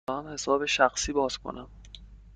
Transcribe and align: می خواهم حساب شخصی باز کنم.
می 0.01 0.05
خواهم 0.13 0.27
حساب 0.33 0.65
شخصی 0.65 1.13
باز 1.13 1.37
کنم. 1.37 1.67